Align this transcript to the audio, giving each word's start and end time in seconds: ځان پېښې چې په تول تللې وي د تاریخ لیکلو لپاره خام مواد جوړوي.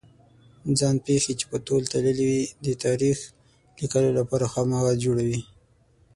ځان 0.79 0.95
پېښې 1.05 1.33
چې 1.39 1.45
په 1.51 1.57
تول 1.65 1.83
تللې 1.91 2.25
وي 2.29 2.43
د 2.65 2.67
تاریخ 2.85 3.17
لیکلو 3.79 4.09
لپاره 4.19 4.45
خام 4.53 4.67
مواد 4.75 4.97
جوړوي. 5.05 5.41